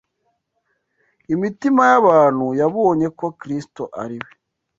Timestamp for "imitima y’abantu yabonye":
1.33-3.07